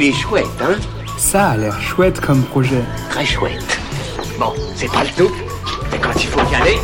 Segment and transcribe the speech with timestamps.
[0.00, 0.78] Il est chouette, hein
[1.18, 2.84] Ça a l'air chouette comme projet.
[3.10, 3.80] Très chouette.
[4.38, 5.34] Bon, c'est pas le tout,
[5.90, 6.76] mais quand il faut y aller...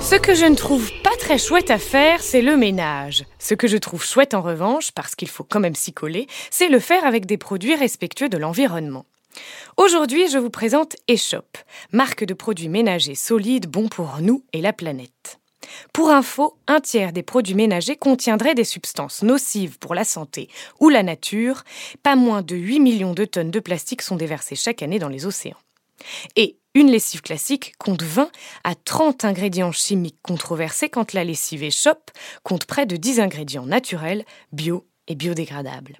[0.00, 3.24] Ce que je ne trouve pas très chouette à faire, c'est le ménage.
[3.40, 6.68] Ce que je trouve chouette en revanche, parce qu'il faut quand même s'y coller, c'est
[6.68, 9.04] le faire avec des produits respectueux de l'environnement.
[9.76, 11.58] Aujourd'hui, je vous présente Echop,
[11.90, 15.40] marque de produits ménagers solides bons pour nous et la planète.
[15.92, 20.48] Pour info, un tiers des produits ménagers contiendraient des substances nocives pour la santé
[20.80, 21.64] ou la nature.
[22.02, 25.26] Pas moins de 8 millions de tonnes de plastique sont déversées chaque année dans les
[25.26, 25.56] océans.
[26.36, 28.30] Et une lessive classique compte 20
[28.64, 32.10] à 30 ingrédients chimiques controversés quand la lessive Echop
[32.42, 35.98] compte près de 10 ingrédients naturels, bio et biodégradables.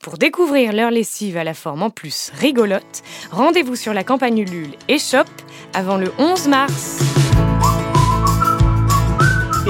[0.00, 4.76] Pour découvrir leur lessive à la forme en plus rigolote, rendez-vous sur la campagne Ulule
[4.88, 5.26] Echop
[5.72, 7.03] avant le 11 mars.